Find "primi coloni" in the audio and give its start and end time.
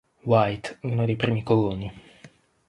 1.15-1.93